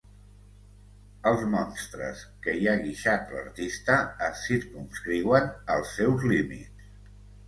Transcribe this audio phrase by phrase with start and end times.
[1.31, 3.97] Els monstres que hi ha guixat l'artista
[4.29, 6.89] es circumscriuen als seus límits.